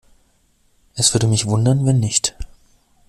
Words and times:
Es 0.95 1.13
würde 1.13 1.27
mich 1.27 1.45
wundern, 1.45 1.85
wenn 1.85 1.99
nicht. 1.99 2.33